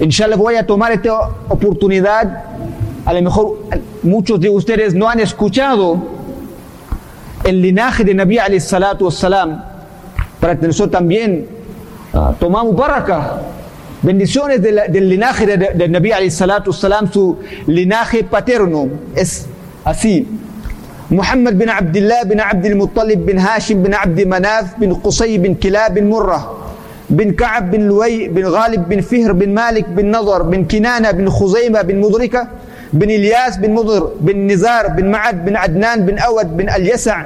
Inshallah 0.00 0.36
voy 0.36 0.56
a 0.56 0.66
tomar 0.66 0.92
esta 0.92 1.28
oportunidad. 1.48 2.44
A 3.04 3.12
lo 3.12 3.22
mejor 3.22 3.58
muchos 4.02 4.40
de 4.40 4.48
ustedes 4.48 4.94
no 4.94 5.08
han 5.08 5.20
escuchado 5.20 5.98
el 7.44 7.60
linaje 7.60 8.02
de 8.04 8.14
Nabi 8.14 8.38
alayhi 8.38 8.60
salatu 8.60 9.04
wassalam. 9.04 9.62
Para 10.40 10.58
que 10.58 10.68
también 10.90 11.46
ah, 12.14 12.32
tomamos 12.40 12.74
baraka. 12.74 13.42
Bendiciones 14.02 14.62
del 14.62 15.08
linaje 15.08 15.46
de, 15.46 15.88
Nabi 15.88 16.12
alayhi 16.12 16.30
salatu 16.30 16.70
wassalam. 16.70 17.12
Su 17.12 17.38
linaje 17.66 18.24
paterno 18.24 18.88
es 19.14 19.46
así. 19.84 20.26
Muhammad 21.10 21.54
bin 21.54 21.68
Abdullah 21.68 22.24
bin 22.24 22.40
Abdul 22.40 22.76
Muttalib 22.76 23.26
bin 23.26 23.36
Hashim 23.36 23.82
bin 23.82 23.92
Abd 23.92 24.26
Manaf 24.26 24.78
bin 24.78 24.94
Qusay 24.94 25.36
bin 25.38 25.56
Kilab 25.56 25.94
bin 25.94 26.08
Murrah. 26.08 26.59
بن 27.10 27.32
كعب 27.32 27.70
بن 27.70 27.80
لوي 27.80 28.28
بن 28.28 28.44
غالب 28.46 28.88
بن 28.88 29.00
فهر 29.00 29.32
بن 29.32 29.48
مالك 29.54 29.88
بن 29.88 30.10
نضر 30.10 30.42
بن 30.42 30.64
كنانة 30.64 31.10
بن 31.10 31.30
خزيمة 31.30 31.82
بن 31.82 31.96
مدركة 32.00 32.48
بن 32.92 33.10
إلياس 33.10 33.56
بن 33.56 33.70
مضر 33.70 34.12
بن 34.20 34.46
نزار 34.46 34.88
بن 34.88 35.10
معد 35.10 35.44
بن 35.44 35.56
عدنان 35.56 36.06
بن 36.06 36.18
أود 36.18 36.56
بن 36.56 36.68
اليسع 36.70 37.24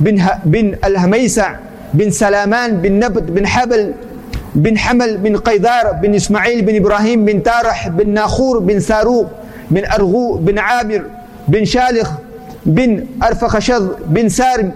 بن, 0.00 0.20
ه... 0.20 0.38
بن 0.44 0.74
الهميسع 0.84 1.54
بن 1.94 2.10
سلامان 2.10 2.76
بن 2.76 2.92
نبت 2.92 3.22
بن 3.22 3.46
حبل 3.46 3.92
بن 4.54 4.78
حمل 4.78 5.16
بن 5.16 5.36
قيدار 5.36 5.92
بن 5.92 6.14
إسماعيل 6.14 6.62
بن 6.62 6.76
إبراهيم 6.76 7.24
بن 7.24 7.42
تارح 7.42 7.88
بن 7.88 8.10
ناخور 8.10 8.58
بن 8.58 8.80
ساروق 8.80 9.26
بن 9.70 9.84
أرغو 9.84 10.36
بن 10.36 10.58
عامر 10.58 11.02
بن 11.48 11.64
شالخ 11.64 12.10
بن 12.66 13.06
أرفخشذ 13.22 13.88
بن 14.06 14.28
سارم 14.28 14.72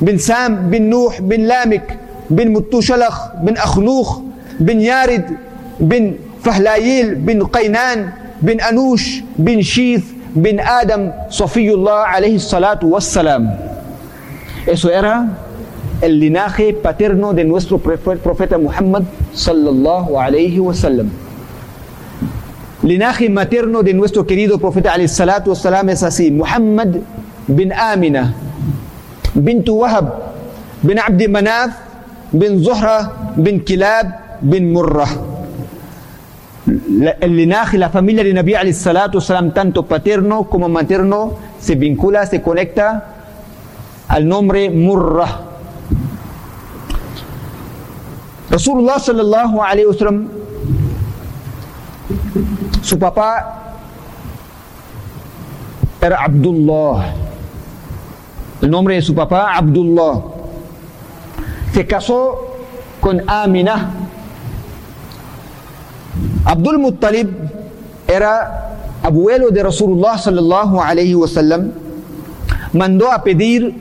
بن 0.00 0.18
سام 0.18 0.56
بن 0.70 0.82
نوح 0.82 1.20
بن 1.20 1.40
لامك 1.40 1.96
بن 2.32 2.48
متوشلخ 2.52 3.16
بن 3.44 3.54
أخنوخ 3.56 4.08
بن 4.60 4.80
يارد 4.80 5.26
بن 5.80 6.14
فهلايل 6.44 7.14
بن 7.14 7.44
قينان 7.46 8.10
بن 8.42 8.60
أنوش 8.60 9.20
بن 9.38 9.62
شيث 9.62 10.04
بن 10.36 10.60
آدم 10.60 11.10
صفي 11.30 11.68
الله 11.76 11.98
عليه 12.16 12.34
الصلاة 12.40 12.80
والسلام 12.82 13.44
Eso 14.66 14.88
era 14.90 15.26
el 16.00 16.20
linaje 16.20 16.72
paterno 16.72 17.34
de 17.34 17.44
nuestro 17.44 17.78
profeta 17.78 18.58
Muhammad 18.58 19.02
sallallahu 19.34 20.18
alayhi 20.18 20.60
wa 20.60 20.72
sallam. 20.72 21.10
linaje 22.82 23.28
materno 23.28 23.82
de 23.82 23.92
nuestro 23.94 24.24
querido 24.26 24.58
profeta 24.58 24.92
alayhi 24.92 25.08
salatu 25.08 25.50
wassalam 25.50 25.88
es 25.88 26.02
así 26.02 26.30
Muhammad 26.30 27.00
bin 27.46 27.72
Amina 27.72 28.34
bint 29.34 29.68
Wahab 29.68 30.06
bin 30.82 30.98
Abd 30.98 31.28
Manaf 31.30 31.70
bin 32.32 32.62
Zuhra 32.62 33.32
bin 33.36 33.60
Kilab 33.64 34.40
bin 34.40 34.72
Murrah 34.72 35.30
el 37.20 37.36
linaje, 37.36 37.76
la 37.76 37.90
familia 37.90 38.22
de 38.22 38.32
Nabi 38.32 38.54
alayhi 38.54 38.74
salatu 38.74 39.18
wassalam 39.18 39.52
tanto 39.52 39.84
paterno 39.84 40.44
como 40.44 40.68
materno 40.68 41.34
se 41.58 41.74
vincula, 41.74 42.24
se 42.26 42.40
conecta 42.40 43.04
al 44.08 44.26
nombre 44.26 44.70
Murrah 44.70 45.40
Rasulullah 48.50 48.98
sallallahu 48.98 49.62
alayhi 49.62 49.86
wasallam 49.86 50.28
su 52.82 52.98
papá 52.98 53.62
era 56.02 56.24
Abdullah. 56.24 57.14
El 58.60 58.70
nombre 58.70 58.96
de 58.96 59.02
su 59.02 59.14
papá, 59.14 59.54
Abdullah. 59.56 60.31
Se 61.72 61.86
casó 61.86 62.56
con 63.00 63.22
Amina. 63.28 63.90
Abdul 66.44 66.78
Muttalib 66.78 67.28
era 68.06 68.76
abuelo 69.02 69.50
de 69.50 69.62
Rasulullah 69.62 70.18
sallallahu 70.18 70.80
alayhi 70.80 71.14
wasallam. 71.14 71.72
Mandó 72.72 73.10
a 73.10 73.22
pedir 73.22 73.74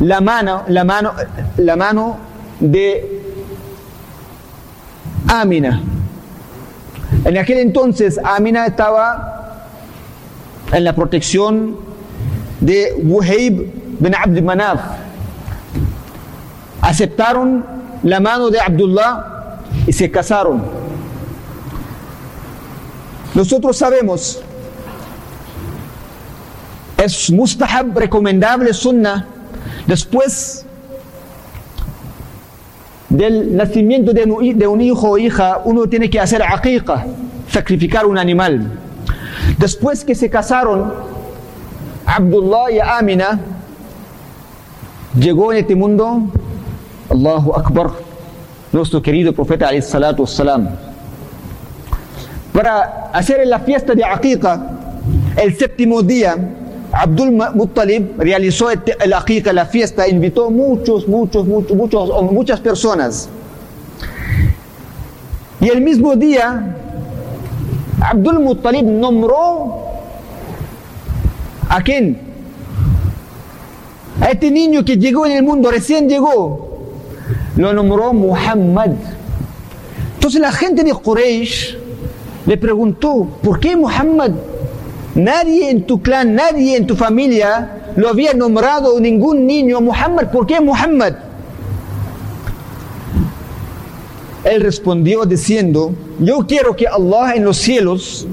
la 0.00 0.20
mano, 0.20 0.62
la 0.68 0.84
mano, 0.84 1.12
la 1.56 1.76
mano 1.76 2.16
de 2.60 3.22
Amina. 5.28 5.80
En 7.24 7.38
aquel 7.38 7.58
entonces 7.58 8.20
Amina 8.22 8.66
estaba 8.66 9.68
en 10.72 10.84
la 10.84 10.94
protección 10.94 11.76
de 12.60 12.94
Wuhaib 13.02 13.72
bin 13.98 14.14
Abd 14.14 14.42
Manaf. 14.42 15.05
Aceptaron 16.80 17.64
la 18.02 18.20
mano 18.20 18.50
de 18.50 18.60
Abdullah 18.60 19.60
y 19.86 19.92
se 19.92 20.10
casaron. 20.10 20.62
Nosotros 23.34 23.76
sabemos, 23.76 24.40
es 26.96 27.30
mustahab, 27.30 27.96
recomendable, 27.98 28.72
sunnah, 28.72 29.26
después 29.86 30.64
del 33.08 33.56
nacimiento 33.56 34.12
de 34.12 34.66
un, 34.66 34.80
hijo 34.80 35.10
o 35.10 35.18
hija, 35.18 35.60
uno 35.64 35.88
tiene 35.88 36.08
que 36.10 36.18
hacer 36.18 36.42
aqiqa, 36.42 37.06
sacrificar 37.50 38.06
un 38.06 38.18
animal. 38.18 38.72
Después 39.58 40.04
que 40.04 40.14
se 40.14 40.28
casaron, 40.30 40.92
Abdullah 42.06 42.70
y 42.70 42.78
Amina, 42.78 43.38
llegó 45.18 45.52
en 45.52 45.58
este 45.58 45.74
mundo, 45.74 46.30
Allahu 47.08 47.52
Akbar, 47.54 47.90
nuestro 48.72 49.00
querido 49.00 49.32
profeta 49.32 49.70
salatu 49.80 50.22
wassalam. 50.22 50.68
Para 52.52 53.10
hacer 53.12 53.46
la 53.46 53.60
fiesta 53.60 53.94
de 53.94 54.04
aqiqa, 54.04 54.60
el 55.36 55.56
séptimo 55.56 56.02
día, 56.02 56.36
Abdul 56.92 57.30
Muttalib 57.54 58.18
realizó 58.18 58.70
el 58.70 59.12
aqiqa, 59.12 59.52
la 59.52 59.66
fiesta, 59.66 60.08
invitó 60.08 60.50
muchos, 60.50 61.06
muchos, 61.06 61.46
muchos, 61.46 61.76
muchos, 61.76 62.22
muchas 62.32 62.60
personas. 62.60 63.28
Y 65.60 65.68
el 65.68 65.80
mismo 65.80 66.16
día, 66.16 66.76
Abdul 68.00 68.40
Muttalib 68.40 68.84
nombró 68.84 69.84
a 71.68 71.80
quién? 71.82 72.20
A 74.20 74.30
este 74.30 74.50
niño 74.50 74.84
que 74.84 74.96
llegó 74.96 75.24
en 75.26 75.32
el 75.32 75.42
mundo, 75.42 75.70
recién 75.70 76.08
llegó, 76.08 76.65
lo 77.56 77.72
nombró 77.72 78.12
Muhammad. 78.12 78.90
Entonces 80.14 80.40
la 80.40 80.52
gente 80.52 80.84
de 80.84 80.92
Quraysh 80.92 81.76
le 82.46 82.56
preguntó, 82.56 83.26
¿por 83.42 83.58
qué 83.58 83.76
Muhammad? 83.76 84.32
Nadie 85.14 85.70
en 85.70 85.84
tu 85.84 86.02
clan, 86.02 86.34
nadie 86.34 86.76
en 86.76 86.86
tu 86.86 86.94
familia 86.94 87.92
lo 87.96 88.08
había 88.08 88.34
nombrado 88.34 89.00
ningún 89.00 89.46
niño 89.46 89.80
Muhammad. 89.80 90.30
¿Por 90.30 90.46
qué 90.46 90.60
Muhammad? 90.60 91.14
Él 94.44 94.60
respondió 94.60 95.24
diciendo, 95.24 95.92
yo 96.20 96.46
quiero 96.46 96.76
que 96.76 96.86
Allah 96.86 97.34
en 97.34 97.44
los 97.44 97.56
cielos 97.56 98.28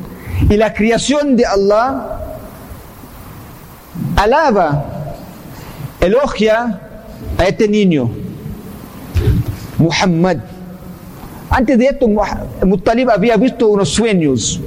y 0.50 0.58
la 0.58 0.74
creación 0.74 1.36
de 1.36 1.46
Allah 1.46 2.20
alaba, 4.16 4.86
elogia 6.02 6.82
a 7.38 7.46
este 7.46 7.68
niño, 7.68 8.12
Muhammad. 9.78 10.38
Antes 11.50 11.78
de 11.78 11.86
esto, 11.86 12.08
Muttalib 12.66 13.10
había 13.10 13.38
visto 13.38 13.68
unos 13.68 13.90
sueños. 13.90 14.60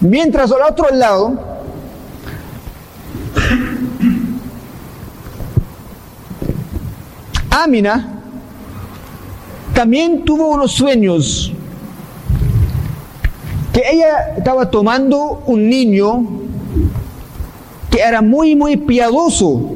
Mientras 0.00 0.52
al 0.52 0.62
otro 0.62 0.88
lado, 0.90 1.38
Amina 7.50 8.10
también 9.74 10.24
tuvo 10.24 10.48
unos 10.48 10.72
sueños 10.72 11.52
que 13.72 13.82
ella 13.92 14.34
estaba 14.36 14.70
tomando 14.70 15.42
un 15.46 15.68
niño 15.68 16.26
que 17.90 18.00
era 18.00 18.22
muy, 18.22 18.54
muy 18.54 18.76
piadoso. 18.76 19.72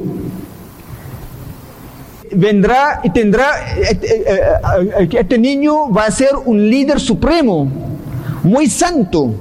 Vendrá 2.31 3.01
y 3.03 3.09
tendrá, 3.09 3.73
este, 3.81 4.25
este 5.19 5.37
niño 5.37 5.91
va 5.91 6.05
a 6.05 6.11
ser 6.11 6.29
un 6.45 6.69
líder 6.69 6.99
supremo, 6.99 7.67
muy 8.43 8.67
santo. 8.69 9.33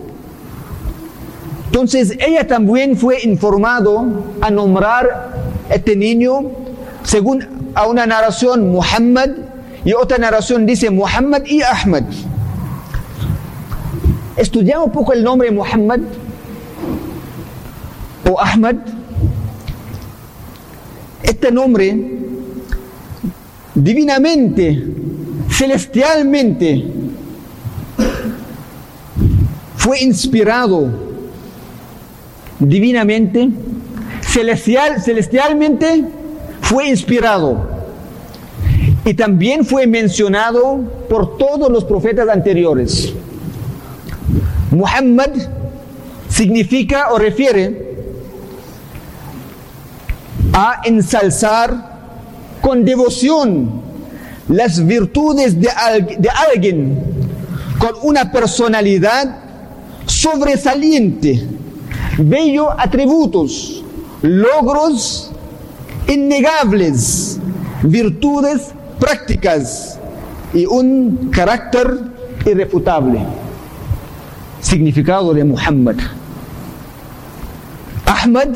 Entonces 1.67 2.17
ella 2.19 2.47
también 2.47 2.97
fue 2.97 3.23
informado 3.23 4.07
a 4.41 4.51
nombrar 4.51 5.33
este 5.69 5.95
niño 5.97 6.51
según 7.03 7.71
a 7.75 7.87
una 7.87 8.07
narración 8.07 8.71
Muhammad 8.71 9.31
y 9.85 9.93
otra 9.93 10.19
narración 10.19 10.67
dice 10.67 10.91
Muhammad 10.91 11.45
y 11.47 11.63
Ahmad. 11.63 12.05
Estudiamos 14.37 14.87
un 14.87 14.93
poco 14.93 15.13
el 15.13 15.23
nombre 15.23 15.51
Muhammad 15.51 16.01
o 18.31 18.41
Ahmad. 18.41 18.77
Este 21.23 21.53
nombre 21.53 21.97
divinamente 23.83 24.85
celestialmente 25.51 26.85
fue 29.77 30.01
inspirado 30.01 31.09
divinamente, 32.59 33.49
celestial, 34.21 35.01
celestialmente 35.01 36.05
fue 36.61 36.89
inspirado 36.89 37.79
y 39.05 39.15
también 39.15 39.65
fue 39.65 39.87
mencionado 39.87 40.81
por 41.09 41.39
todos 41.39 41.71
los 41.71 41.85
profetas 41.85 42.29
anteriores. 42.29 43.13
Muhammad 44.71 45.31
significa 46.29 47.13
o 47.13 47.19
refiere 47.19 47.89
a 50.53 50.83
ensalzar 50.85 51.88
con 52.61 52.85
devoción 52.85 53.83
las 54.49 54.85
virtudes 54.85 55.61
de, 55.61 55.69
de 56.19 56.29
alguien 56.53 56.99
con 57.79 57.93
una 58.03 58.33
personalidad 58.33 59.37
sobresaliente, 60.07 61.47
bello 62.19 62.71
atributos, 62.79 63.85
logros 64.23 65.31
innegables, 66.09 67.39
virtudes 67.83 68.73
prácticas 68.99 69.99
y 70.53 70.67
un 70.67 71.31
carácter 71.31 71.87
irrefutable. 72.45 73.21
Significado 74.61 75.33
de 75.33 75.45
Muhammad. 75.45 75.97
Ahmad, 78.07 78.49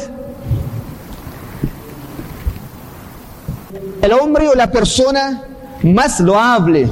el 4.03 4.13
hombre 4.13 4.49
o 4.49 4.55
la 4.55 4.71
persona 4.71 5.45
más 5.83 6.21
loable. 6.21 6.89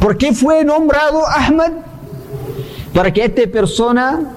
¿Por 0.00 0.16
qué 0.18 0.32
fue 0.32 0.64
nombrado 0.64 1.26
Ahmad? 1.26 1.72
Para 2.94 3.12
que 3.12 3.24
esta 3.24 3.42
persona 3.46 4.34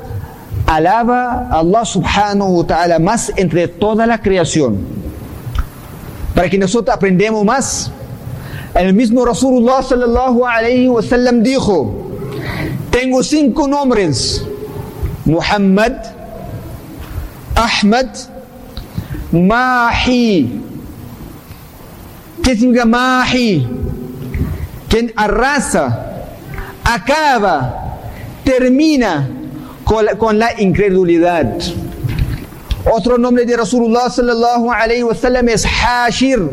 alaba 0.67 1.47
a 1.49 1.59
Allah 1.59 1.85
subhanahu 1.85 2.59
wa 2.59 2.67
ta'ala 2.67 2.99
más 2.99 3.31
entre 3.35 3.67
toda 3.67 4.05
la 4.05 4.21
creación 4.21 5.03
para 6.33 6.49
que 6.49 6.57
nosotros 6.57 6.95
aprendamos 6.95 7.45
más. 7.45 7.91
El 8.73 8.93
mismo 8.93 9.25
Rasulullah 9.25 9.83
sallallahu 9.83 10.45
alayhi 10.45 10.87
wa 10.87 11.01
sallam 11.01 11.43
dijo, 11.43 11.93
tengo 12.89 13.21
cinco 13.23 13.67
nombres, 13.67 14.43
Muhammad, 15.25 15.93
Ahmad, 17.55 18.07
Mahi. 19.31 20.61
¿Qué 22.43 22.57
significa 22.57 22.85
Mahi? 22.85 23.65
Quien 24.89 25.13
arrasa, 25.15 26.25
acaba, 26.83 27.99
termina 28.43 29.29
con 29.85 30.37
la, 30.37 30.61
incredulidad. 30.61 31.57
Otro 32.91 33.17
nombre 33.17 33.45
de 33.45 33.55
Rasulullah 33.55 34.09
sallallahu 34.09 34.71
alayhi 34.71 35.05
es 35.47 35.65
Hashir, 35.65 36.51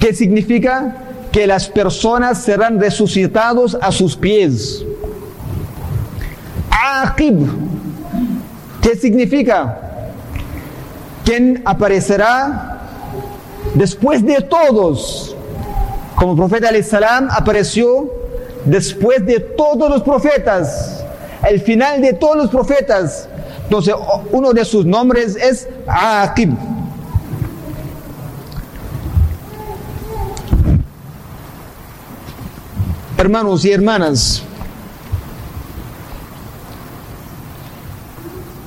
que 0.00 0.14
significa 0.14 0.96
que 1.30 1.46
las 1.46 1.68
personas 1.68 2.42
serán 2.42 2.80
resucitados 2.80 3.76
a 3.80 3.92
sus 3.92 4.16
pies. 4.16 4.84
Aqib, 6.70 7.46
que 8.80 8.96
significa 8.96 9.78
quien 11.24 11.62
aparecerá 11.66 12.71
después 13.74 14.24
de 14.24 14.40
todos, 14.40 15.36
como 16.16 16.36
profeta 16.36 16.70
salam 16.82 17.28
apareció 17.30 18.10
después 18.64 19.24
de 19.26 19.40
todos 19.40 19.90
los 19.90 20.02
profetas, 20.02 21.04
el 21.48 21.60
final 21.60 22.00
de 22.00 22.12
todos 22.12 22.36
los 22.36 22.50
profetas, 22.50 23.28
entonces, 23.72 23.94
uno 24.32 24.52
de 24.52 24.66
sus 24.66 24.84
nombres 24.84 25.34
es 25.34 25.66
Aqib. 25.86 26.50
Hermanos 33.16 33.64
y 33.64 33.72
hermanas, 33.72 34.42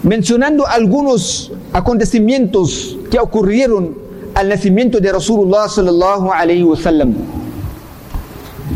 mencionando 0.02 0.66
algunos 0.66 1.52
acontecimientos 1.72 2.98
que 3.12 3.19
ocurrieron 3.19 4.05
al 4.36 4.50
nacimiento 4.50 5.00
de 5.00 5.12
Rasulullah 5.12 5.68
sallallahu 5.68 6.32
alaihi 6.32 6.64
wasallam. 6.64 7.16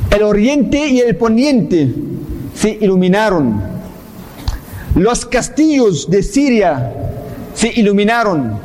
El 0.10 0.24
oriente 0.24 0.88
y 0.88 1.00
el 1.00 1.16
poniente 1.16 1.94
se 2.56 2.72
iluminaron 2.82 3.70
los 4.96 5.26
castillos 5.26 6.10
de 6.10 6.24
Siria 6.24 6.94
se 7.54 7.72
iluminaron. 7.74 8.60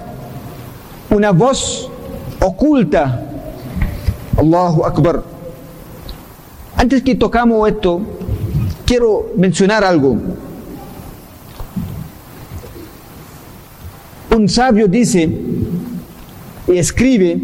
Una 1.11 1.31
voz 1.33 1.89
oculta. 2.41 3.23
Allahu 4.37 4.85
Akbar. 4.85 5.23
Antes 6.77 7.03
que 7.03 7.15
tocamos 7.15 7.69
esto, 7.69 8.01
quiero 8.85 9.31
mencionar 9.37 9.85
algo. 9.85 10.17
Un 14.35 14.49
sabio 14.49 14.89
dice 14.89 15.29
escribe 16.79 17.41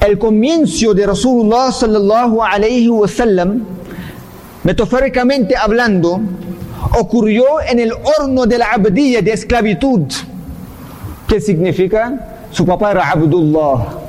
el 0.00 0.18
comienzo 0.18 0.94
de 0.94 1.06
Rasulullah 1.06 1.70
sallallahu 1.70 2.42
alayhi 2.42 2.88
wa 2.88 3.06
sallam, 3.06 3.62
metafóricamente 4.64 5.56
hablando, 5.56 6.20
ocurrió 6.98 7.60
en 7.66 7.78
el 7.78 7.92
horno 7.92 8.46
de 8.46 8.58
la 8.58 8.66
abdía 8.72 9.22
de 9.22 9.32
esclavitud. 9.32 10.02
¿Qué 11.28 11.40
significa? 11.40 12.46
Su 12.50 12.66
papá 12.66 12.90
Abdullah. 12.90 14.00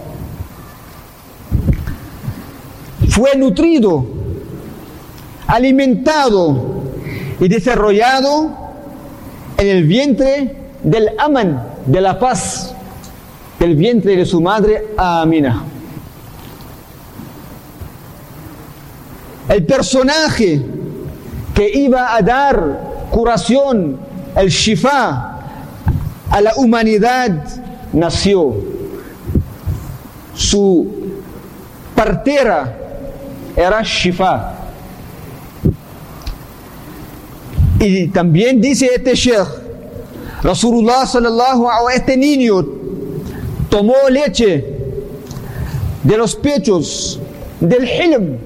Fue 3.10 3.36
nutrido, 3.38 4.06
alimentado 5.46 6.84
y 7.40 7.48
desarrollado 7.48 8.50
en 9.58 9.68
el 9.68 9.84
vientre 9.84 10.56
del 10.82 11.10
Aman, 11.20 11.64
de 11.86 12.02
la 12.02 12.18
paz, 12.18 12.73
del 13.64 13.78
vientre 13.78 14.18
de 14.18 14.26
su 14.26 14.42
madre 14.42 14.90
Amina. 14.98 15.64
El 19.48 19.66
personaje 19.66 20.62
que 21.56 21.70
iba 21.74 22.14
a 22.14 22.22
dar 22.22 23.08
curación, 23.10 23.98
el 24.36 24.50
shifa 24.50 25.40
a 26.30 26.42
la 26.42 26.52
humanidad, 26.58 27.42
nació. 27.94 28.54
Su 30.36 31.14
partera 31.96 32.78
era 33.56 33.82
shifa. 33.82 34.56
Y 37.80 38.10
también 38.10 38.60
dice 38.60 38.90
este 38.94 39.16
sheikh, 39.16 39.48
Rasulullah 40.42 41.06
sallallahu 41.06 41.70
alaihi 41.70 42.00
este 42.00 42.18
niño 42.18 42.83
tomó 43.73 44.09
leche 44.11 44.65
de 46.03 46.17
los 46.17 46.35
pechos 46.37 47.21
del 47.61 47.89
hilm 47.89 48.39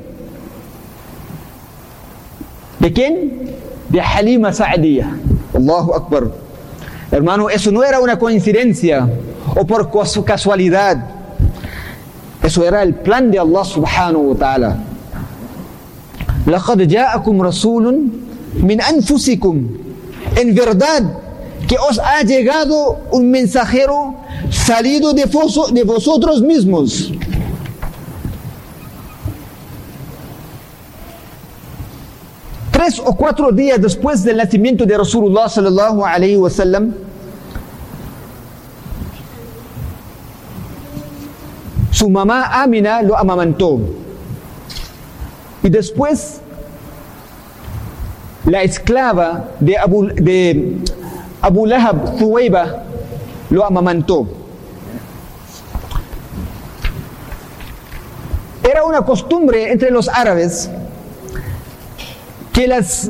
¿De 2.82 2.92
quién? 2.92 3.54
De 3.90 4.00
Halima 4.00 4.52
Sa'diyah. 4.52 5.14
Allahu 5.54 5.94
Akbar. 5.94 6.32
Hermano, 7.12 7.48
eso 7.48 7.70
no 7.70 7.84
era 7.84 8.00
una 8.00 8.18
coincidencia 8.18 9.08
o 9.54 9.64
por 9.64 9.88
casualidad. 10.24 10.98
Eso 12.42 12.64
era 12.66 12.82
el 12.82 12.96
plan 12.96 13.30
de 13.30 13.38
Allah 13.38 13.64
subhanahu 13.64 14.30
wa 14.32 14.36
ta'ala. 14.36 14.76
لقد 16.46 16.88
جاءكم 16.88 17.42
رسول 17.42 18.08
من 18.58 18.80
أنفسكم 18.80 19.66
en 20.36 20.54
verdad 20.54 21.04
que 21.68 21.76
os 21.78 22.00
ha 22.00 22.22
llegado 22.24 22.98
un 23.12 23.30
mensajero 23.30 24.16
salido 24.49 25.13
de, 25.13 25.25
de 25.71 25.83
vosotros 25.83 26.41
mismos 26.41 27.11
tres 32.77 33.01
o 33.03 33.15
cuatro 33.15 33.51
días 33.51 33.81
después 33.81 34.23
del 34.23 34.37
nacimiento 34.37 34.85
de 34.85 34.95
Rasulullah 34.95 35.49
sallallahu 35.49 36.05
alayhi 36.05 36.37
wa 36.37 36.49
sallam, 36.49 36.93
su 41.91 42.07
mamá 42.07 42.61
Amina 42.61 43.01
lo 43.01 43.17
amamantó. 43.17 43.79
Y 45.63 45.69
después 45.69 46.39
la 48.45 48.61
esclava 48.61 49.49
de 49.59 49.75
Abu, 49.75 50.05
de 50.13 50.77
Abu 51.41 51.65
Lahab, 51.65 52.19
Thuwayba, 52.19 52.83
lo 53.49 53.65
amamantó. 53.65 54.36
Era 58.77 58.85
una 58.85 59.01
costumbre 59.01 59.71
entre 59.71 59.89
los 59.89 60.07
árabes 60.07 60.69
que 62.53 62.67
las 62.67 63.09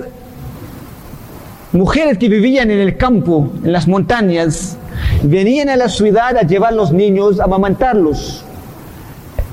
mujeres 1.73 2.17
que 2.17 2.29
vivían 2.29 2.71
en 2.71 2.79
el 2.79 2.95
campo, 2.95 3.49
en 3.61 3.73
las 3.73 3.85
montañas, 3.85 4.77
venían 5.23 5.67
a 5.67 5.75
la 5.75 5.89
ciudad 5.89 6.37
a 6.37 6.43
llevar 6.43 6.71
los 6.71 6.93
niños, 6.93 7.41
a 7.41 7.43
amamantarlos. 7.43 8.45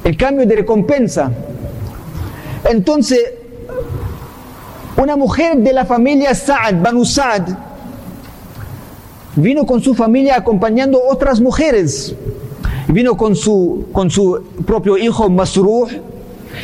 El 0.05 0.17
cambio 0.17 0.47
de 0.47 0.55
recompensa. 0.55 1.33
Entonces, 2.71 3.33
una 4.97 5.17
mujer 5.17 5.57
de 5.57 5.73
la 5.73 5.85
familia 5.85 6.33
Saad, 6.33 6.81
Banu 6.81 7.05
Saad, 7.05 7.49
vino 9.35 9.67
con 9.67 9.83
su 9.83 9.95
familia 9.95 10.37
acompañando 10.37 11.03
otras 11.05 11.41
mujeres. 11.41 12.15
Vino 12.89 13.17
con 13.17 13.35
su, 13.35 13.87
con 13.93 14.11
su 14.11 14.43
propio 14.67 14.97
hijo 14.97 15.31
Masruh 15.31 15.89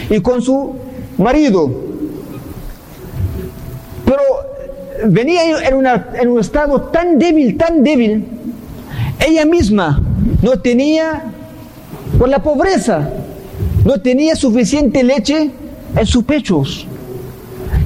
y 0.09 0.21
con 0.21 0.43
su 0.43 0.75
marido. 1.19 1.71
Pero 4.05 4.21
venía 5.07 5.69
en, 5.69 5.87
en 6.21 6.29
un 6.29 6.41
estado 6.41 6.83
tan 6.83 7.19
débil, 7.19 7.57
tan 7.57 7.83
débil, 7.83 8.25
ella 9.27 9.45
misma 9.45 10.01
no 10.43 10.59
tenía, 10.59 11.25
por 12.19 12.29
la 12.29 12.43
pobreza, 12.43 13.11
no 13.85 14.01
tenía 14.01 14.35
suficiente 14.37 15.03
leche 15.03 15.51
en 15.97 16.07
sus 16.07 16.25
pechos. 16.25 16.87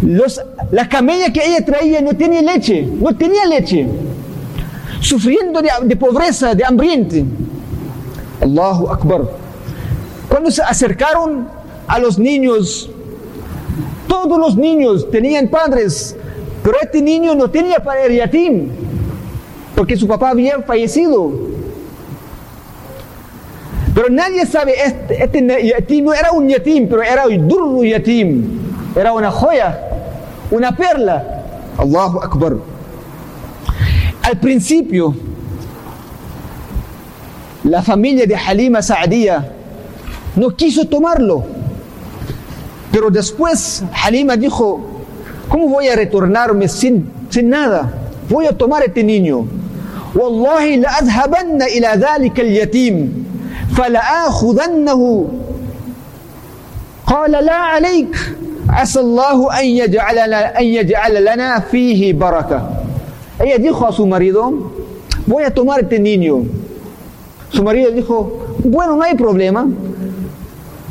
Los, 0.02 0.40
la 0.70 0.88
camella 0.88 1.32
que 1.32 1.44
ella 1.44 1.64
traía 1.64 2.00
no 2.00 2.14
tenía 2.14 2.42
leche, 2.42 2.82
no 2.82 3.14
tenía 3.16 3.46
leche, 3.46 3.86
sufriendo 5.00 5.62
de, 5.62 5.70
de 5.84 5.96
pobreza, 5.96 6.54
de 6.54 6.64
hambriente. 6.64 7.24
Allahu 8.40 8.88
Akbar. 8.88 9.22
Cuando 10.28 10.50
se 10.50 10.62
acercaron 10.62 11.48
a 11.86 11.98
los 11.98 12.18
niños, 12.18 12.90
todos 14.08 14.38
los 14.38 14.56
niños 14.56 15.10
tenían 15.10 15.48
padres, 15.48 16.16
pero 16.62 16.76
este 16.82 17.02
niño 17.02 17.34
no 17.34 17.50
tenía 17.50 17.78
padre 17.78 18.16
yatim, 18.16 18.68
porque 19.74 19.96
su 19.96 20.08
papá 20.08 20.30
había 20.30 20.60
fallecido. 20.62 21.32
Pero 23.94 24.08
nadie 24.10 24.44
sabe, 24.44 24.72
este, 24.84 25.22
este 25.22 25.68
yatim 25.68 26.06
no 26.06 26.14
era 26.14 26.32
un 26.32 26.48
yatim, 26.48 26.88
pero 26.88 27.02
era 27.02 27.26
un 27.26 27.46
durru 27.46 27.84
yatim, 27.84 28.60
era 28.96 29.12
una 29.12 29.30
joya, 29.30 29.78
una 30.50 30.74
perla. 30.76 31.42
Allahu 31.78 32.18
Akbar. 32.20 32.56
Al 34.22 34.40
principio, 34.40 35.14
la 37.63 37.81
familia 37.81 38.25
de 38.25 38.35
Halima 38.35 38.81
Saadía 38.81 39.51
no 40.35 40.49
quiso 40.55 40.85
tomarlo. 40.87 41.43
Pero 42.91 43.09
después 43.09 43.83
Halima 44.03 44.37
dijo, 44.37 44.81
¿cómo 45.47 45.67
voy 45.69 45.87
a 45.87 45.95
retornarme 45.95 46.67
sin, 46.67 47.09
sin 47.29 47.49
nada? 47.49 47.91
Voy 48.29 48.45
a 48.45 48.57
tomar 48.57 48.83
este 48.83 49.03
niño. 49.03 49.45
والله 50.15 50.75
لأذهبن 50.75 51.61
إلى 51.61 51.87
ذلك 51.87 52.39
اليتيم 52.39 53.25
فلآخذنه 53.77 55.29
قال 57.05 57.31
لا 57.31 57.55
عليك 57.55 58.17
عسى 58.69 58.99
الله 58.99 59.59
أن 59.59 59.65
يجعل, 59.65 60.33
أن 60.33 60.65
يجعل 60.65 61.25
لنا 61.25 61.59
فيه 61.59 62.13
بركة 62.13 62.69
ella 63.39 63.57
dijo 63.57 63.87
a 63.87 63.93
su 63.93 64.05
marido 64.05 64.51
voy 65.25 65.43
a 65.43 65.53
tomar 65.53 65.79
este 65.79 65.97
niño 65.97 66.43
su 67.54 67.62
marido 67.62 67.90
dijo 67.90 68.56
bueno 68.64 68.96
no 68.96 69.02
hay 69.02 69.14
problema 69.14 69.66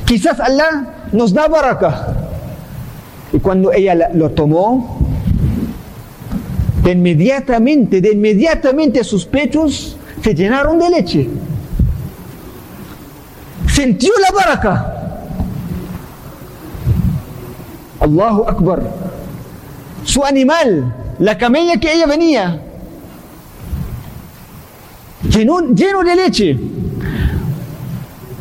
quizás 0.05 0.39
Allah 0.39 1.07
nos 1.11 1.33
da 1.33 1.47
baraka 1.47 2.15
y 3.33 3.39
cuando 3.39 3.71
ella 3.71 4.09
lo 4.13 4.31
tomó 4.31 5.03
de 6.83 6.91
inmediatamente, 6.91 8.01
de 8.01 8.11
inmediatamente 8.11 9.03
sus 9.03 9.25
pechos 9.25 9.95
se 10.21 10.35
llenaron 10.35 10.77
de 10.77 10.89
leche. 10.89 11.29
Sintió 13.67 14.11
la 14.21 14.35
baraka. 14.35 15.19
Allahu 18.01 18.43
Akbar. 18.47 18.83
Su 20.03 20.25
animal, 20.25 20.93
la 21.19 21.37
camella 21.37 21.79
que 21.79 21.93
ella 21.93 22.05
venía, 22.05 22.61
lleno, 25.33 25.61
lleno 25.73 26.03
de 26.03 26.15
leche. 26.15 26.57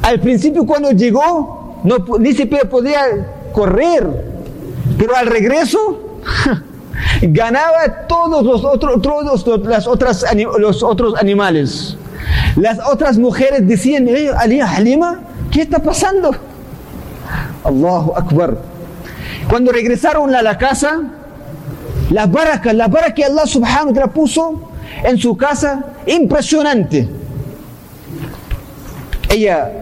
Al 0.02 0.20
principio 0.20 0.66
cuando 0.66 0.90
llegó, 0.90 1.80
no, 1.84 1.96
ni 2.18 2.32
siquiera 2.32 2.68
podía 2.68 3.02
correr, 3.52 4.08
pero 4.99 5.16
al 5.16 5.26
regreso 5.26 6.18
ganaba 7.22 8.06
todos 8.08 8.44
los 8.44 8.64
otros, 8.64 9.00
los 10.58 10.82
otros 10.82 11.14
animales. 11.16 11.96
Las 12.56 12.78
otras 12.87 13.18
mujeres 13.18 13.66
decían, 13.66 14.08
Alía, 14.37 14.70
Halima, 14.70 15.20
¿qué 15.50 15.62
está 15.62 15.78
pasando? 15.78 16.30
Allahu 17.64 18.12
Akbar. 18.16 18.58
Cuando 19.49 19.72
regresaron 19.72 20.34
a 20.34 20.42
la 20.42 20.58
casa, 20.58 21.00
la 22.11 22.26
baraka, 22.26 22.72
la 22.72 22.88
baraka 22.88 23.14
que 23.14 23.25
Allah 23.25 23.46
subhanahu 23.46 23.88
wa 23.88 23.94
ta'ala 23.94 24.12
puso 24.12 24.72
en 25.04 25.18
su 25.18 25.37
casa, 25.37 25.94
impresionante. 26.06 27.08
Ella 29.28 29.72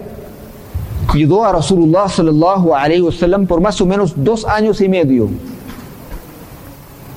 cuidó 1.10 1.44
a 1.44 1.52
Rasulullah 1.52 2.08
sallallahu 2.08 2.74
alayhi 2.74 3.02
wa 3.02 3.12
sallam 3.12 3.46
por 3.46 3.60
más 3.60 3.80
o 3.80 3.86
menos 3.86 4.14
dos 4.16 4.44
años 4.44 4.80
y 4.80 4.88
medio 4.88 5.28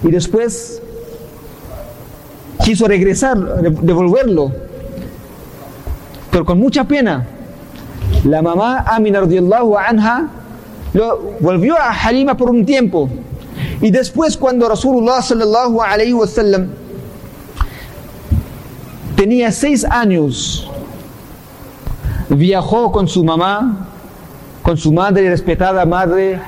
y 0.03 0.11
después 0.11 0.81
quiso 2.63 2.87
regresar, 2.87 3.37
devolverlo, 3.81 4.51
pero 6.31 6.45
con 6.45 6.59
mucha 6.59 6.83
pena. 6.85 7.27
La 8.25 8.41
mamá 8.41 8.85
Amina 8.87 9.21
radiallahu 9.21 9.77
anha 9.77 10.29
lo 10.93 11.35
volvió 11.39 11.77
a 11.77 11.91
Halima 11.91 12.35
por 12.35 12.49
un 12.49 12.65
tiempo 12.65 13.09
y 13.81 13.91
después 13.91 14.37
cuando 14.37 14.69
Rasulullah 14.69 15.21
sallallahu 15.21 15.81
alayhi 15.81 16.13
wa 16.13 16.27
sallam 16.27 16.67
tenía 19.23 19.53
seis 19.53 19.85
años 19.85 20.67
viajó 22.27 22.91
con 22.91 23.07
su 23.07 23.23
mamá 23.23 23.87
con 24.61 24.75
su 24.75 24.91
madre 24.91 25.29
respetada 25.29 25.85
madre 25.85 26.41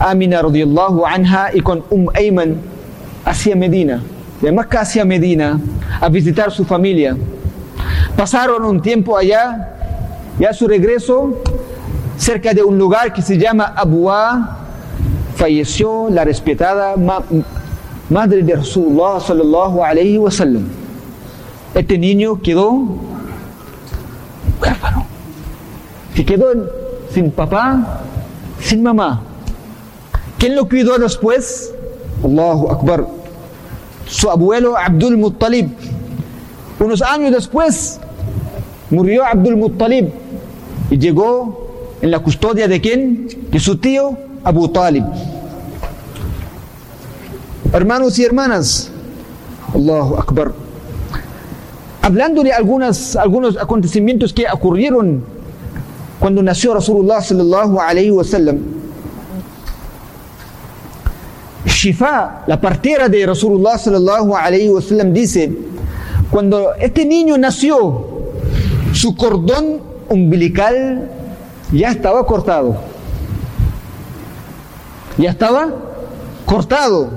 Amina 0.00 0.42
radiallahu 0.42 1.06
anha 1.06 1.50
y 1.54 1.60
con 1.60 1.84
Um 1.90 2.08
Ayman 2.12 2.56
hacia 3.24 3.54
Medina, 3.54 4.02
de 4.40 4.50
Mecca 4.50 4.80
hacia 4.80 5.04
Medina, 5.04 5.60
a 6.00 6.08
visitar 6.08 6.50
su 6.50 6.64
familia. 6.64 7.16
Pasaron 8.16 8.64
un 8.64 8.82
tiempo 8.82 9.16
allá 9.16 9.68
y 10.40 10.44
a 10.44 10.52
su 10.52 10.66
regreso, 10.66 11.38
cerca 12.16 12.52
de 12.52 12.64
un 12.64 12.76
lugar 12.78 13.12
que 13.12 13.22
se 13.22 13.38
llama 13.38 13.74
Abuá, 13.76 14.58
falleció 15.36 16.08
la 16.10 16.24
respetada 16.24 16.96
madre 18.10 18.42
de 18.42 18.56
Rasulullah 18.56 19.20
sallallahu 19.20 19.84
alayhi 19.84 20.18
wa 20.18 20.32
sallam. 20.32 20.81
Este 21.74 21.96
niño 21.96 22.40
quedó 22.42 22.70
huérfano, 24.60 25.06
se 26.14 26.24
quedó 26.24 26.46
sin 27.12 27.30
papá, 27.30 28.02
sin 28.60 28.82
mamá. 28.82 29.22
¿Quién 30.38 30.54
lo 30.54 30.68
cuidó 30.68 30.98
después? 30.98 31.72
Allahu 32.22 32.70
Akbar. 32.70 33.06
Su 34.06 34.28
abuelo 34.30 34.76
Abdul 34.76 35.16
Muttalib. 35.16 35.70
Unos 36.78 37.00
años 37.00 37.32
después 37.32 38.00
murió 38.90 39.24
Abdul 39.24 39.56
Muttalib 39.56 40.10
y 40.90 40.98
llegó 40.98 41.96
en 42.02 42.10
la 42.10 42.18
custodia 42.18 42.68
de 42.68 42.80
quién? 42.80 43.28
De 43.50 43.58
su 43.58 43.78
tío 43.78 44.18
Abu 44.44 44.68
Talib. 44.68 45.04
Hermanos 47.72 48.18
y 48.18 48.24
hermanas, 48.24 48.90
Allahu 49.74 50.16
Akbar. 50.16 50.61
Hablando 52.02 52.42
de 52.42 52.52
algunas, 52.52 53.14
algunos 53.14 53.56
acontecimientos 53.56 54.32
que 54.32 54.46
ocurrieron 54.52 55.24
cuando 56.18 56.42
nació 56.42 56.74
Rasulullah 56.74 57.20
sallallahu 57.20 57.80
alayhi 57.80 58.10
wa 58.10 58.24
sallam, 58.24 58.58
Shifa, 61.64 62.42
la 62.46 62.60
partera 62.60 63.08
de 63.08 63.24
Rasulullah 63.24 63.78
sallallahu 63.78 64.36
alayhi 64.36 64.68
wa 64.68 64.82
sallam, 64.82 65.12
dice, 65.12 65.52
cuando 66.30 66.74
este 66.74 67.04
niño 67.04 67.38
nació, 67.38 68.04
su 68.92 69.14
cordón 69.16 69.80
umbilical 70.08 71.08
ya 71.72 71.90
estaba 71.90 72.26
cortado. 72.26 72.76
Ya 75.18 75.30
estaba 75.30 75.68
cortado. 76.46 77.10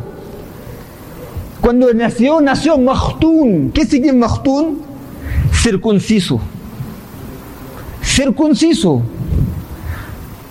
Cuando 1.65 1.91
nació, 1.95 2.41
nació 2.41 2.77
Mahtun. 2.77 3.72
¿Qué 3.74 3.88
significa 3.88 4.13
Mahtun? 4.13 4.84
Circunciso. 5.51 6.39
Circunciso. 8.03 9.01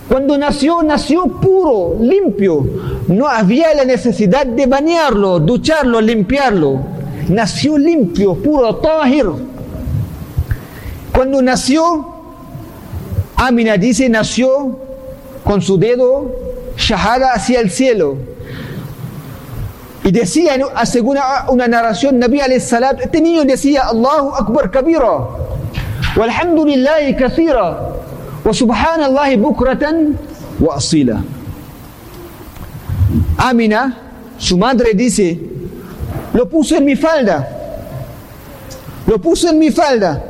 Cuando 0.09 0.37
nació, 0.37 0.83
nació 0.83 1.23
puro, 1.27 1.95
limpio. 2.01 2.67
No 3.07 3.29
había 3.29 3.73
la 3.73 3.85
necesidad 3.85 4.45
de 4.45 4.65
bañarlo, 4.65 5.39
ducharlo, 5.39 6.01
limpiarlo. 6.01 6.81
Nació 7.29 7.77
limpio, 7.77 8.35
puro, 8.35 8.75
tahir. 8.75 9.25
Cuando 11.13 11.41
nació, 11.41 12.09
Amina 13.37 13.77
dice, 13.77 14.09
nació 14.09 14.79
con 15.45 15.61
su 15.61 15.77
dedo 15.77 16.29
shahada 16.75 17.31
hacia 17.31 17.61
el 17.61 17.71
cielo. 17.71 18.34
Y 20.05 20.11
decía, 20.11 20.55
según 20.85 21.17
una 21.47 21.67
narración, 21.67 22.19
Nabi 22.19 22.39
salat, 22.59 23.01
este 23.01 23.19
niño 23.19 23.43
decía, 23.43 23.87
Allahu 23.87 24.35
Akbar 24.35 24.69
kabira, 24.69 25.17
walhamdulillahi 26.15 27.15
kathira, 27.15 27.79
wa 28.43 28.53
subhanallahi 28.53 29.35
bukratan 29.37 30.15
wa 30.59 30.75
asila. 30.75 31.23
Amina, 33.35 33.97
su 34.37 34.59
madre 34.59 34.93
dice, 34.93 35.39
lo 36.35 36.47
puso 36.47 36.75
en 36.75 36.85
mi 36.85 36.95
falda, 36.95 37.49
lo 39.07 39.19
puso 39.19 39.49
en 39.49 39.57
mi 39.57 39.71
falda. 39.71 40.23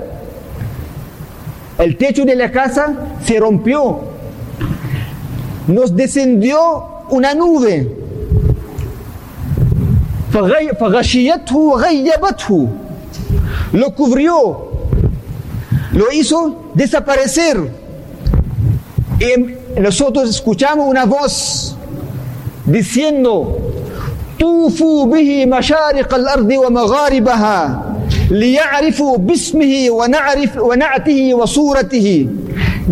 El 1.78 1.98
techo 1.98 2.24
de 2.24 2.38
la 2.38 2.50
casa 2.50 2.94
se 3.26 3.38
rompió, 3.42 4.00
nos 5.68 5.94
descendió 5.94 7.04
una 7.10 7.34
nube 7.34 8.05
فغشيته 10.81 11.57
وغيبته 11.57 12.69
lo 13.73 13.95
cubrió 13.95 14.71
lo 15.93 16.11
hizo 16.13 16.71
desaparecer 16.75 17.57
y 19.21 19.81
nosotros 19.81 20.31
escuchamos 20.31 20.89
una 20.89 21.05
voz 21.05 21.77
diciendo 22.67 23.59
طوفوا 24.41 25.07
به 25.07 25.47
مشارق 25.47 26.15
الأرض 26.15 26.51
ومغاربها 26.51 27.83
ليعرفوا 28.31 29.17
باسمه 29.17 29.91
ونعرف 29.91 30.57
ونعته 30.57 31.35
وصورته 31.35 32.29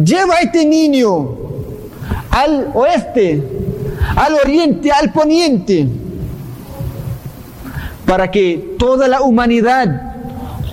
lleva 0.04 0.34
este 0.42 0.64
niño 0.64 1.12
al 2.30 2.70
oeste 2.74 3.42
al 4.16 4.34
oriente 4.44 4.92
al 4.92 5.12
poniente 5.12 5.86
Para 8.05 8.29
que 8.29 8.75
toda 8.77 9.07
la 9.07 9.21
humanidad, 9.21 9.87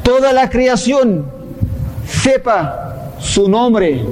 toda 0.02 0.32
la 0.32 0.48
creación 0.50 1.24
sepa 2.06 3.14
su 3.18 3.48
nombre, 3.48 4.04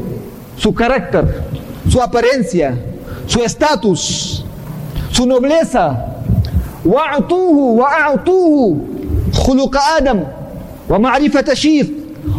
su 0.56 0.74
carácter, 0.74 1.42
su 1.90 2.00
apariencia, 2.00 2.76
su 3.26 3.42
estatus, 3.42 4.44
su 5.10 5.26
nobleza. 5.26 6.04
واعطوه 6.84 7.58
واعطوه 7.58 8.78
خلق 9.32 9.76
آدم 9.96 10.24
ومعرفه 10.90 11.54
شيث 11.54 11.88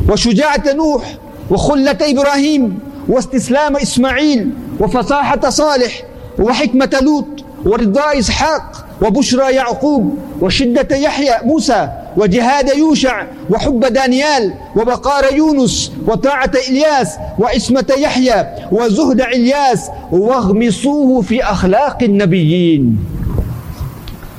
وشجاعه 0.10 0.64
نوح 0.74 1.18
وخله 1.50 1.98
إبراهيم 2.02 2.80
واستسلام 3.08 3.76
اسماعيل 3.76 4.50
وفصاحه 4.80 5.50
صالح 5.50 6.04
وحكمه 6.40 7.00
لوط 7.02 7.26
ورضا 7.66 8.20
اسحاق 8.20 8.79
وبشرى 9.02 9.54
يعقوب 9.54 10.18
وشدة 10.42 10.96
يحيى 10.96 11.34
موسى 11.44 11.90
وجهاد 12.18 12.78
يوشع 12.78 13.24
وحب 13.50 13.80
دانيال 13.80 14.54
وبقار 14.76 15.34
يونس 15.34 15.92
وطاعة 16.08 16.52
إلياس 16.70 17.16
وعصمة 17.40 17.86
يحيى 17.98 18.48
وزهد 18.72 19.22
إلياس 19.22 19.90
واغمصوه 20.12 21.22
في 21.22 21.44
أخلاق 21.44 22.04
النبيين. 22.04 22.98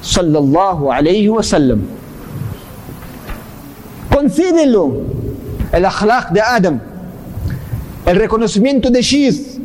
صلى 0.03 0.39
الله 0.39 0.95
عليه 0.95 1.29
وسلم. 1.29 1.81
Concídelo 4.11 4.93
el 5.73 5.85
akhlaq 5.85 6.33
de 6.33 6.41
Adam, 6.41 6.81
el 8.07 8.17
reconocimiento 8.17 8.91
de 8.91 9.03
Shiz, 9.03 9.59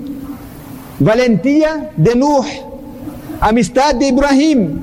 valentía 0.99 1.91
de 1.97 2.15
Nuh, 2.15 2.45
amistad 3.45 3.93
de 3.93 4.07
Ibrahim, 4.07 4.81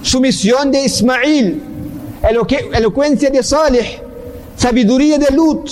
sumisión 0.00 0.70
de 0.70 0.84
Ismail, 0.84 1.60
elocuencia 2.72 3.28
de 3.28 3.42
Saleh, 3.42 4.00
sabiduría 4.56 5.18
de 5.18 5.34
Lut, 5.34 5.68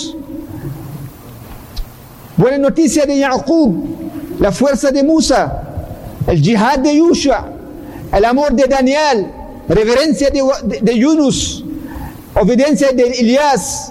buena 2.35 2.57
noticia 2.57 3.05
de 3.05 3.17
Yaqub, 3.19 4.41
la 4.41 4.51
fuerza 4.51 4.91
de 4.91 5.03
Musa, 5.03 5.63
el 6.27 6.41
jihad 6.41 6.79
de 6.79 6.97
Yusha, 6.97 7.45
el 8.11 8.25
amor 8.25 8.51
de 8.51 8.65
Daniel, 8.65 9.25
reverencia 9.69 10.29
de, 10.29 10.43
de, 10.81 10.99
Yunus, 10.99 11.63
obediencia 12.35 12.91
de 12.91 13.03
Elias, 13.03 13.89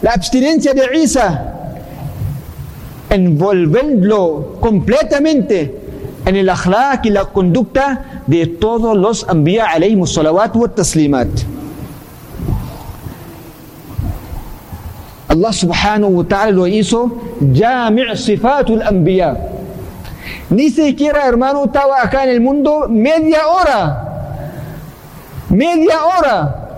la 0.00 0.12
abstinencia 0.12 0.72
de 0.72 0.98
Isa, 0.98 1.52
envolverlo 3.10 4.56
completamente 4.60 5.85
en 6.26 6.34
el 6.36 6.50
akhlaq 6.50 7.06
y 7.06 7.10
la 7.10 7.24
conducta 7.26 8.22
de 8.26 8.46
todos 8.46 8.96
los 8.96 9.26
anbiya 9.28 9.66
alayhi 9.66 9.96
salawat 10.06 10.54
wa 10.56 10.68
taslimat. 10.68 11.28
Allah 15.28 15.52
subhanahu 15.52 16.18
wa 16.18 16.24
ta'ala 16.24 16.50
lo 16.50 16.66
hizo 16.66 17.14
jami' 17.40 18.16
sifatul 18.18 18.82
anbiya. 18.82 19.36
Ni 20.50 20.70
siquiera, 20.70 21.26
hermano, 21.26 21.64
estaba 21.64 22.02
acá 22.02 22.24
en 22.24 22.30
el 22.30 22.40
mundo 22.40 22.86
media 22.88 23.46
hora. 23.46 23.80
Media 25.48 26.04
hora. 26.04 26.68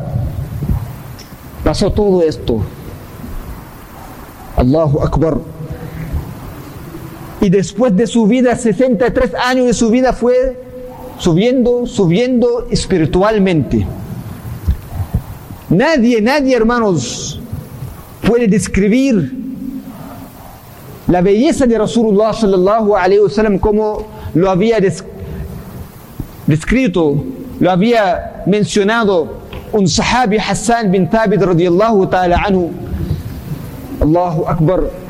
Pasó 1.64 1.90
todo 1.90 2.22
esto. 2.22 2.60
Allahu 4.56 5.00
Akbar. 5.02 5.38
Y 7.40 7.48
después 7.50 7.94
de 7.96 8.06
su 8.06 8.26
vida, 8.26 8.56
63 8.56 9.34
años 9.34 9.66
de 9.66 9.74
su 9.74 9.90
vida 9.90 10.12
fue 10.12 10.56
subiendo, 11.18 11.86
subiendo 11.86 12.66
espiritualmente. 12.70 13.86
Nadie, 15.70 16.20
nadie, 16.20 16.56
hermanos, 16.56 17.40
puede 18.26 18.48
describir 18.48 19.34
la 21.06 21.20
belleza 21.22 21.66
de 21.66 21.78
Rasulullah 21.78 22.32
sallallahu 22.32 22.94
alaihi 22.94 23.20
wasallam 23.20 23.58
como 23.58 24.06
lo 24.34 24.50
había 24.50 24.78
descrito, 26.46 27.24
lo 27.60 27.70
había 27.70 28.42
mencionado 28.46 29.38
un 29.72 29.88
sahabi 29.88 30.38
Hassan 30.38 30.90
bin 30.90 31.08
Thabit 31.08 31.42
radiyallahu 31.42 32.06
ta'ala 32.08 32.36
anhu. 32.46 32.70
Allahu 34.00 34.46
Akbar. 34.46 35.07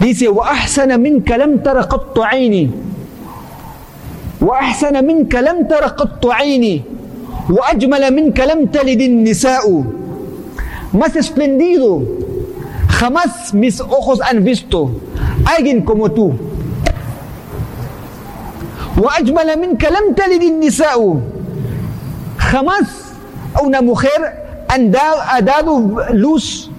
Dice 0.00 0.28
وأحسن 0.28 1.00
منك 1.00 1.30
لم 1.30 1.60
تر 1.60 1.80
قط 1.80 2.18
عيني. 2.18 2.70
وأحسن 4.40 5.04
منك 5.04 5.34
لم 5.34 5.68
تر 5.68 5.84
قط 5.84 6.26
عيني. 6.26 6.82
وأجمل 7.50 8.02
منك 8.14 8.40
لم 8.40 8.60
تلد 8.66 9.00
النساء. 9.00 9.66
más 10.92 11.14
esplendido 11.14 12.02
jamás 12.98 13.54
mis 13.54 13.80
ojos 13.80 14.18
han 14.22 14.42
visto 14.42 14.90
alguien 15.46 15.82
como 15.82 16.10
tú 16.10 16.34
وأجمل 18.98 19.48
منك 19.60 19.84
لم 19.84 20.14
تلد 20.18 20.42
النساء. 20.42 21.20
jamás 22.38 23.14
una 23.62 23.80
mujer 23.82 24.20
ha 24.68 25.40
dado 25.40 26.06
luz 26.12 26.70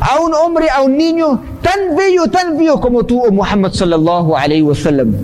a 0.00 0.20
un 0.20 0.34
hombre, 0.34 0.68
a 0.70 0.82
un 0.82 0.96
niño 0.96 1.40
tan 1.62 1.96
bello, 1.96 2.26
tan 2.28 2.56
bello 2.56 2.80
como 2.80 3.04
tú, 3.04 3.22
oh 3.24 3.30
Muhammad 3.30 3.72
sallallahu 3.72 4.36
alayhi 4.36 4.62
wa 4.62 4.74
sallam. 4.74 5.14